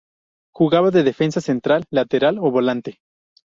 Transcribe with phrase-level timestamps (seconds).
[0.51, 2.97] Jugaba de defensa central, lateral o volante.